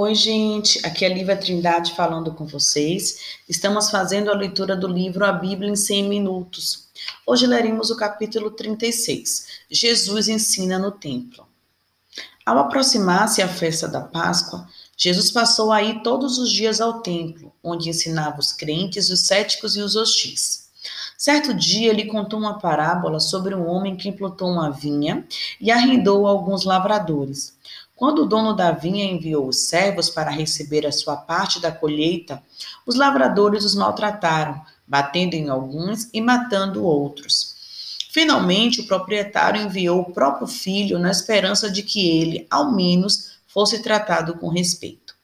Oi, 0.00 0.14
gente, 0.14 0.78
aqui 0.86 1.04
é 1.04 1.08
a 1.08 1.12
Lívia 1.12 1.36
Trindade 1.36 1.92
falando 1.92 2.32
com 2.32 2.46
vocês. 2.46 3.36
Estamos 3.48 3.90
fazendo 3.90 4.30
a 4.30 4.36
leitura 4.36 4.76
do 4.76 4.86
livro 4.86 5.24
A 5.24 5.32
Bíblia 5.32 5.68
em 5.68 5.74
100 5.74 6.08
Minutos. 6.08 6.86
Hoje 7.26 7.48
leremos 7.48 7.90
o 7.90 7.96
capítulo 7.96 8.52
36. 8.52 9.64
Jesus 9.68 10.28
ensina 10.28 10.78
no 10.78 10.92
templo. 10.92 11.44
Ao 12.46 12.60
aproximar-se 12.60 13.42
a 13.42 13.48
festa 13.48 13.88
da 13.88 14.00
Páscoa, 14.00 14.68
Jesus 14.96 15.32
passou 15.32 15.72
aí 15.72 16.00
todos 16.00 16.38
os 16.38 16.52
dias 16.52 16.80
ao 16.80 17.02
templo, 17.02 17.52
onde 17.60 17.90
ensinava 17.90 18.38
os 18.38 18.52
crentes, 18.52 19.10
os 19.10 19.26
céticos 19.26 19.74
e 19.74 19.80
os 19.80 19.96
hostis. 19.96 20.68
Certo 21.16 21.52
dia, 21.52 21.90
ele 21.90 22.04
contou 22.04 22.38
uma 22.38 22.60
parábola 22.60 23.18
sobre 23.18 23.52
um 23.52 23.68
homem 23.68 23.96
que 23.96 24.08
implantou 24.08 24.48
uma 24.48 24.70
vinha 24.70 25.26
e 25.60 25.72
arrendou 25.72 26.24
alguns 26.24 26.62
lavradores. 26.62 27.57
Quando 27.98 28.22
o 28.22 28.26
dono 28.26 28.54
da 28.54 28.70
vinha 28.70 29.04
enviou 29.04 29.48
os 29.48 29.64
servos 29.64 30.08
para 30.08 30.30
receber 30.30 30.86
a 30.86 30.92
sua 30.92 31.16
parte 31.16 31.60
da 31.60 31.72
colheita, 31.72 32.40
os 32.86 32.94
lavradores 32.94 33.64
os 33.64 33.74
maltrataram, 33.74 34.62
batendo 34.86 35.34
em 35.34 35.48
alguns 35.48 36.08
e 36.14 36.20
matando 36.20 36.84
outros. 36.84 37.56
Finalmente, 38.12 38.82
o 38.82 38.86
proprietário 38.86 39.60
enviou 39.60 40.00
o 40.02 40.12
próprio 40.12 40.46
filho 40.46 40.96
na 40.96 41.10
esperança 41.10 41.68
de 41.68 41.82
que 41.82 42.08
ele, 42.08 42.46
ao 42.48 42.70
menos, 42.70 43.32
fosse 43.48 43.82
tratado 43.82 44.34
com 44.34 44.48
respeito. 44.48 45.16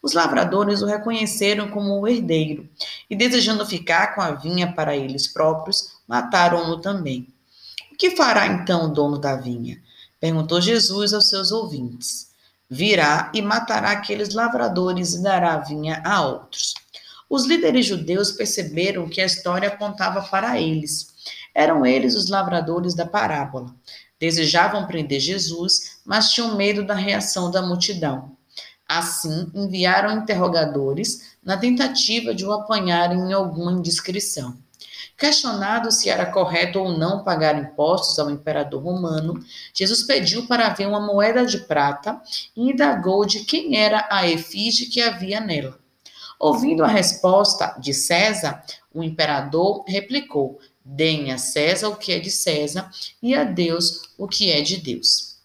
Os 0.00 0.12
lavradores 0.12 0.80
o 0.80 0.86
reconheceram 0.86 1.72
como 1.72 1.98
o 1.98 2.06
herdeiro 2.06 2.68
e, 3.10 3.16
desejando 3.16 3.66
ficar 3.66 4.14
com 4.14 4.20
a 4.20 4.30
vinha 4.30 4.72
para 4.72 4.96
eles 4.96 5.26
próprios, 5.26 5.88
mataram-no 6.06 6.80
também. 6.80 7.26
O 7.90 7.96
que 7.96 8.12
fará 8.12 8.46
então 8.46 8.84
o 8.86 8.94
dono 8.94 9.18
da 9.18 9.34
vinha? 9.34 9.82
Perguntou 10.22 10.60
Jesus 10.60 11.12
aos 11.12 11.28
seus 11.28 11.50
ouvintes. 11.50 12.28
Virá 12.70 13.32
e 13.34 13.42
matará 13.42 13.90
aqueles 13.90 14.32
lavradores 14.32 15.14
e 15.14 15.22
dará 15.22 15.56
vinha 15.56 16.00
a 16.04 16.24
outros. 16.24 16.74
Os 17.28 17.44
líderes 17.44 17.86
judeus 17.86 18.30
perceberam 18.30 19.08
que 19.08 19.20
a 19.20 19.26
história 19.26 19.68
apontava 19.68 20.22
para 20.22 20.60
eles. 20.60 21.08
Eram 21.52 21.84
eles 21.84 22.14
os 22.14 22.28
lavradores 22.28 22.94
da 22.94 23.04
parábola. 23.04 23.74
Desejavam 24.20 24.86
prender 24.86 25.18
Jesus, 25.18 25.98
mas 26.04 26.30
tinham 26.30 26.54
medo 26.54 26.86
da 26.86 26.94
reação 26.94 27.50
da 27.50 27.60
multidão. 27.60 28.36
Assim, 28.88 29.50
enviaram 29.52 30.18
interrogadores 30.18 31.32
na 31.42 31.56
tentativa 31.56 32.32
de 32.32 32.46
o 32.46 32.52
apanharem 32.52 33.18
em 33.18 33.32
alguma 33.32 33.72
indiscrição. 33.72 34.56
Questionado 35.22 35.92
se 35.92 36.10
era 36.10 36.26
correto 36.26 36.80
ou 36.80 36.98
não 36.98 37.22
pagar 37.22 37.56
impostos 37.56 38.18
ao 38.18 38.28
imperador 38.28 38.82
romano, 38.82 39.38
Jesus 39.72 40.02
pediu 40.02 40.48
para 40.48 40.70
ver 40.70 40.88
uma 40.88 40.98
moeda 40.98 41.46
de 41.46 41.58
prata 41.58 42.20
e 42.56 42.70
indagou 42.72 43.24
de 43.24 43.44
quem 43.44 43.76
era 43.76 44.08
a 44.10 44.26
efígie 44.26 44.86
que 44.86 45.00
havia 45.00 45.40
nela. 45.40 45.78
Ouvindo 46.40 46.82
a 46.82 46.88
resposta 46.88 47.76
de 47.78 47.94
César, 47.94 48.64
o 48.92 49.00
imperador 49.00 49.84
replicou: 49.86 50.58
Deem 50.84 51.30
a 51.30 51.38
César 51.38 51.90
o 51.90 51.96
que 51.96 52.10
é 52.10 52.18
de 52.18 52.32
César 52.32 52.90
e 53.22 53.32
a 53.32 53.44
Deus 53.44 54.02
o 54.18 54.26
que 54.26 54.50
é 54.50 54.60
de 54.60 54.78
Deus. 54.78 55.36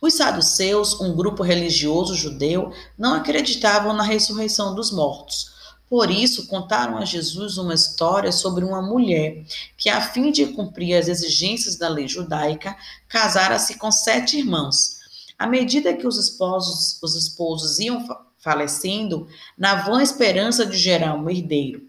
Os 0.00 0.14
saduceus, 0.14 1.00
um 1.00 1.16
grupo 1.16 1.42
religioso 1.42 2.14
judeu, 2.14 2.72
não 2.96 3.14
acreditavam 3.14 3.92
na 3.92 4.04
ressurreição 4.04 4.72
dos 4.72 4.92
mortos. 4.92 5.53
Por 5.94 6.10
isso, 6.10 6.48
contaram 6.48 6.98
a 6.98 7.04
Jesus 7.04 7.56
uma 7.56 7.72
história 7.72 8.32
sobre 8.32 8.64
uma 8.64 8.82
mulher 8.82 9.44
que, 9.78 9.88
a 9.88 10.00
fim 10.00 10.32
de 10.32 10.46
cumprir 10.46 10.96
as 10.96 11.06
exigências 11.06 11.76
da 11.76 11.88
lei 11.88 12.08
judaica, 12.08 12.76
casara-se 13.06 13.78
com 13.78 13.92
sete 13.92 14.36
irmãos. 14.36 14.96
À 15.38 15.46
medida 15.46 15.94
que 15.94 16.04
os 16.04 16.18
esposos, 16.18 17.00
os 17.00 17.14
esposos 17.14 17.78
iam 17.78 18.04
falecendo, 18.40 19.28
na 19.56 19.84
vã 19.84 20.02
esperança 20.02 20.66
de 20.66 20.76
gerar 20.76 21.14
um 21.14 21.30
herdeiro. 21.30 21.88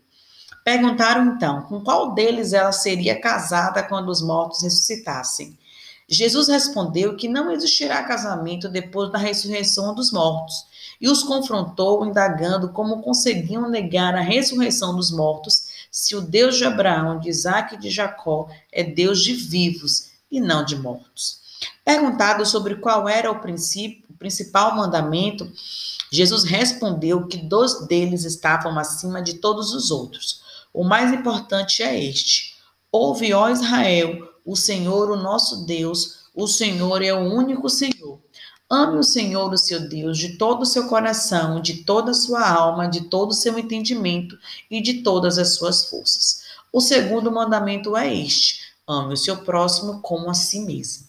Perguntaram 0.64 1.25
então 1.34 1.64
com 1.64 1.81
qual 1.81 2.14
deles 2.14 2.53
ela 2.53 2.72
seria 2.72 3.19
casada 3.19 3.81
quando 3.81 4.09
os 4.09 4.22
mortos 4.22 4.62
ressuscitassem. 4.62 5.57
Jesus 6.07 6.47
respondeu 6.47 7.18
que 7.18 7.28
não 7.28 7.51
existirá 7.51 8.03
casamento 8.03 8.69
depois 8.69 9.12
da 9.12 9.18
ressurreição 9.18 9.96
dos 9.96 10.12
mortos 10.12 10.75
e 11.00 11.09
os 11.09 11.23
confrontou, 11.23 12.06
indagando 12.06 12.69
como 12.69 13.01
conseguiam 13.01 13.69
negar 13.69 14.16
a 14.16 14.22
ressurreição 14.22 14.95
dos 14.95 15.11
mortos, 15.11 15.67
se 15.91 16.16
o 16.16 16.22
Deus 16.22 16.57
de 16.57 16.66
Abraão, 16.66 17.19
de 17.19 17.29
Isaac 17.29 17.75
e 17.75 17.79
de 17.79 17.89
Jacó 17.89 18.47
é 18.72 18.83
Deus 18.83 19.23
de 19.23 19.33
vivos 19.33 20.11
e 20.29 20.41
não 20.41 20.66
de 20.66 20.75
mortos. 20.75 21.39
Perguntado 21.83 22.45
sobre 22.45 22.75
qual 22.75 23.07
era 23.07 23.31
o, 23.31 23.39
princípio, 23.39 24.06
o 24.09 24.13
principal 24.13 24.75
mandamento, 24.75 25.50
Jesus 26.11 26.44
respondeu 26.44 27.27
que 27.27 27.38
dois 27.38 27.88
deles 27.88 28.23
estavam 28.23 28.77
acima 28.77 29.22
de 29.22 29.35
todos 29.35 29.73
os 29.73 29.91
outros. 29.91 30.41
O 30.73 30.83
mais 30.83 31.13
importante 31.13 31.81
é 31.81 32.03
este: 32.03 32.56
Ouve, 32.91 33.33
ó 33.33 33.50
Israel, 33.50 34.33
o 34.45 34.56
Senhor, 34.56 35.09
o 35.09 35.16
nosso 35.16 35.66
Deus, 35.66 36.25
o 36.35 36.47
Senhor 36.47 37.01
é 37.01 37.13
o 37.13 37.33
único 37.33 37.69
Senhor. 37.69 38.15
Ame 38.69 38.97
o 38.97 39.03
Senhor, 39.03 39.53
o 39.53 39.57
seu 39.57 39.88
Deus, 39.88 40.17
de 40.17 40.38
todo 40.38 40.63
o 40.63 40.66
seu 40.66 40.88
coração, 40.88 41.61
de 41.61 41.83
toda 41.83 42.11
a 42.11 42.16
sua 42.16 42.50
alma, 42.50 42.88
de 42.88 43.01
todo 43.09 43.29
o 43.29 43.35
seu 43.35 43.59
entendimento 43.59 44.38
e 44.72 44.81
de 44.81 45.03
todas 45.03 45.38
as 45.38 45.56
suas 45.56 45.85
forças. 45.85 46.41
O 46.73 46.81
segundo 46.81 47.31
mandamento 47.31 47.95
é 47.95 48.13
este: 48.13 48.61
ame 48.88 49.13
o 49.13 49.17
seu 49.17 49.38
próximo 49.38 50.01
como 50.01 50.29
a 50.29 50.33
si 50.33 50.59
mesmo. 50.59 51.07